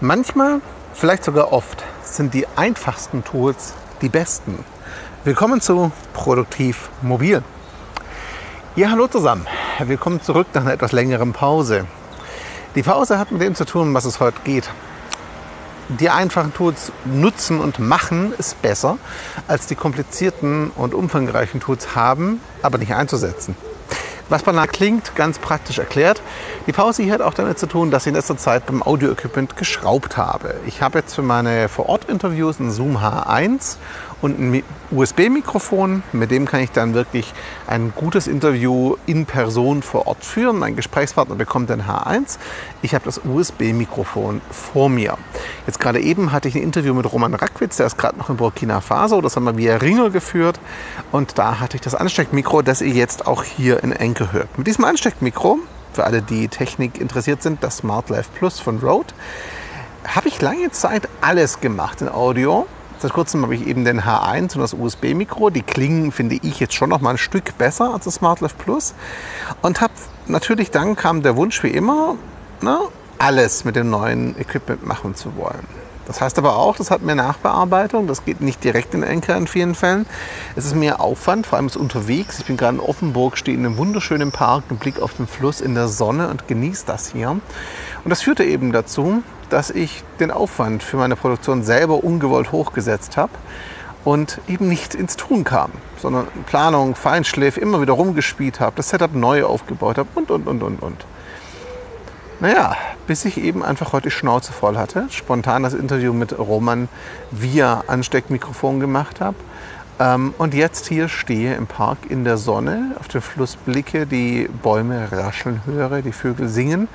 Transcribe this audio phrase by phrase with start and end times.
[0.00, 0.60] Manchmal,
[0.94, 4.64] vielleicht sogar oft, sind die einfachsten Tools die besten.
[5.24, 7.42] Willkommen zu Produktiv Mobil.
[8.76, 9.44] Ja, hallo zusammen.
[9.80, 11.84] Willkommen zurück nach einer etwas längeren Pause.
[12.76, 14.70] Die Pause hat mit dem zu tun, was es heute geht.
[15.88, 18.98] Die einfachen Tools nutzen und machen ist besser,
[19.48, 23.56] als die komplizierten und umfangreichen Tools haben, aber nicht einzusetzen.
[24.30, 26.20] Was banal klingt, ganz praktisch erklärt.
[26.66, 29.56] Die Pause hier hat auch damit zu tun, dass ich in letzter Zeit beim Audio-Equipment
[29.56, 30.56] geschraubt habe.
[30.66, 33.76] Ich habe jetzt für meine Vor-Ort-Interviews einen Zoom H1
[34.20, 36.02] und ein USB-Mikrofon.
[36.12, 37.32] Mit dem kann ich dann wirklich
[37.66, 40.58] ein gutes Interview in Person vor Ort führen.
[40.58, 42.38] Mein Gesprächspartner bekommt den H1.
[42.82, 45.16] Ich habe das USB-Mikrofon vor mir.
[45.66, 48.36] Jetzt gerade eben hatte ich ein Interview mit Roman Rackwitz, der ist gerade noch in
[48.36, 49.20] Burkina Faso.
[49.20, 50.58] Das haben wir via Ringer geführt.
[51.12, 54.56] Und da hatte ich das Ansteckmikro, das ihr jetzt auch hier in Enke hört.
[54.58, 55.58] Mit diesem Ansteckmikro,
[55.92, 59.14] für alle, die Technik interessiert sind, das Smart Life Plus von Rode,
[60.06, 62.66] habe ich lange Zeit alles gemacht in Audio
[63.00, 65.50] Seit kurzem habe ich eben den H1 und das USB-Mikro.
[65.50, 68.94] Die klingen, finde ich, jetzt schon noch mal ein Stück besser als das SmartLift Plus.
[69.62, 69.92] Und habe
[70.26, 72.16] natürlich dann kam der Wunsch wie immer,
[72.60, 72.78] ne,
[73.18, 75.64] alles mit dem neuen Equipment machen zu wollen.
[76.08, 78.06] Das heißt aber auch, das hat mehr Nachbearbeitung.
[78.08, 80.06] Das geht nicht direkt in Enker in vielen Fällen.
[80.56, 82.40] Es ist mehr Aufwand, vor allem ist unterwegs.
[82.40, 85.60] Ich bin gerade in Offenburg, stehe in einem wunderschönen Park, einen Blick auf den Fluss
[85.60, 87.30] in der Sonne und genieße das hier.
[87.30, 87.42] Und
[88.06, 93.32] das führte eben dazu, dass ich den Aufwand für meine Produktion selber ungewollt hochgesetzt habe
[94.04, 99.14] und eben nicht ins Tun kam, sondern Planung, Feinschliff, immer wieder rumgespielt habe, das Setup
[99.14, 101.06] neu aufgebaut habe und, und, und, und, und.
[102.40, 102.76] Naja,
[103.08, 106.88] bis ich eben einfach heute die Schnauze voll hatte, spontan das Interview mit Roman
[107.32, 109.36] via Ansteckmikrofon gemacht habe
[110.00, 114.48] ähm, und jetzt hier stehe im Park in der Sonne, auf den Fluss blicke, die
[114.62, 116.88] Bäume rascheln höre, die Vögel singen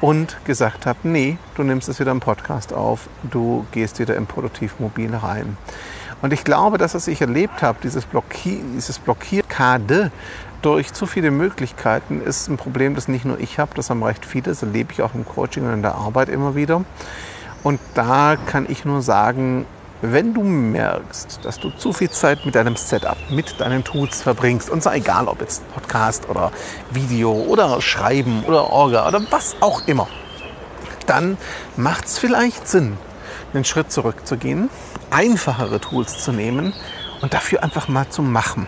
[0.00, 4.26] und gesagt habe, nee, du nimmst es wieder im Podcast auf, du gehst wieder im
[4.26, 5.56] Produktivmobil rein.
[6.22, 10.10] Und ich glaube, dass was ich erlebt habe, dieses, Blockier, dieses Blockierkade
[10.62, 14.24] durch zu viele Möglichkeiten ist ein Problem, das nicht nur ich habe, das haben recht
[14.24, 14.44] viele.
[14.44, 16.84] Das erlebe ich auch im Coaching und in der Arbeit immer wieder.
[17.62, 19.66] Und da kann ich nur sagen,
[20.12, 24.68] wenn du merkst, dass du zu viel Zeit mit deinem Setup, mit deinen Tools verbringst,
[24.68, 26.52] und zwar egal, ob jetzt Podcast oder
[26.90, 30.08] Video oder Schreiben oder Orga oder was auch immer,
[31.06, 31.38] dann
[31.76, 32.98] macht es vielleicht Sinn,
[33.52, 34.68] einen Schritt zurückzugehen,
[35.10, 36.74] einfachere Tools zu nehmen
[37.22, 38.66] und dafür einfach mal zu machen.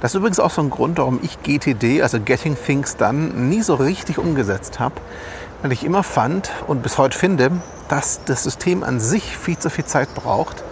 [0.00, 3.62] Das ist übrigens auch so ein Grund, warum ich GTD, also Getting Things Done, nie
[3.62, 4.94] so richtig umgesetzt habe.
[5.62, 7.52] Weil ich immer fand und bis heute finde,
[7.88, 10.62] dass das System an sich viel zu viel Zeit braucht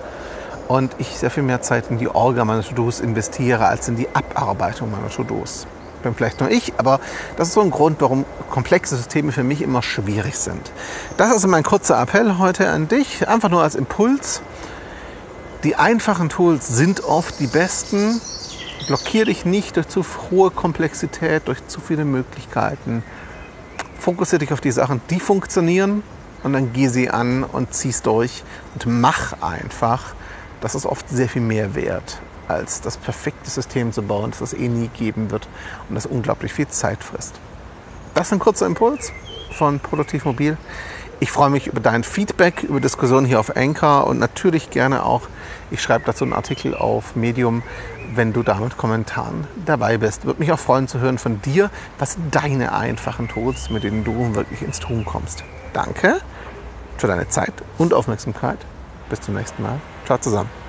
[0.68, 4.08] und ich sehr viel mehr Zeit in die Orga meiner To-Dos investiere als in die
[4.14, 5.66] Abarbeitung meiner To-Dos.
[6.02, 7.00] Bin vielleicht nur ich, aber
[7.36, 10.70] das ist so ein Grund, warum komplexe Systeme für mich immer schwierig sind.
[11.16, 14.42] Das ist mein kurzer Appell heute an dich, einfach nur als Impuls.
[15.64, 18.20] Die einfachen Tools sind oft die besten.
[18.86, 23.02] Blockier dich nicht durch zu hohe Komplexität, durch zu viele Möglichkeiten.
[23.98, 26.02] Fokussiere dich auf die Sachen, die funktionieren
[26.42, 28.44] und dann geh sie an und zieh's durch
[28.74, 30.14] und mach einfach.
[30.60, 34.52] Das ist oft sehr viel mehr wert, als das perfekte System zu bauen, das es
[34.54, 35.48] eh nie geben wird
[35.88, 37.34] und das unglaublich viel Zeit frisst.
[38.14, 39.12] Das ist ein kurzer Impuls
[39.52, 40.56] von Produktiv Mobil.
[41.20, 45.22] Ich freue mich über dein Feedback, über Diskussionen hier auf Anchor und natürlich gerne auch,
[45.70, 47.64] ich schreibe dazu einen Artikel auf Medium,
[48.14, 50.26] wenn du da mit Kommentaren dabei bist.
[50.26, 54.36] Würde mich auch freuen zu hören von dir, was deine einfachen Tools, mit denen du
[54.36, 55.42] wirklich ins Tun kommst.
[55.72, 56.20] Danke
[56.98, 58.58] für deine Zeit und Aufmerksamkeit.
[59.10, 59.80] Bis zum nächsten Mal.
[60.06, 60.67] Ciao zusammen.